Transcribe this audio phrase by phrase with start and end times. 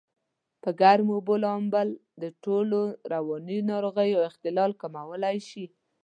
[0.61, 1.89] په ګرمو اوبو لامبل
[2.21, 2.81] دټولو
[3.13, 5.65] رواني ناروغیو اختلال کمولای شي.